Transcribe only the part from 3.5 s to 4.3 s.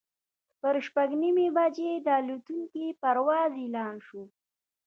اعلان شو.